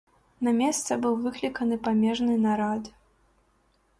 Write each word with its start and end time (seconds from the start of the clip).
На 0.45 0.53
месца 0.61 0.95
быў 1.03 1.13
выкліканы 1.25 1.77
памежны 1.87 2.39
нарад. 2.47 2.89